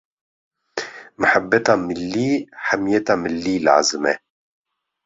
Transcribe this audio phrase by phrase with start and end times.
[1.19, 2.31] mihebeta millî,
[2.67, 4.15] hemiyeta millî lazim e.